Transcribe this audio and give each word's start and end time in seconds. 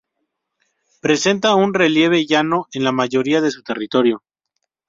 Presenta 0.99 1.53
un 1.53 1.75
relieve 1.75 2.25
llano 2.25 2.65
en 2.73 2.83
la 2.83 2.91
mayoría 2.91 3.39
de 3.39 3.51
su 3.51 3.61
territorio. 3.61 4.23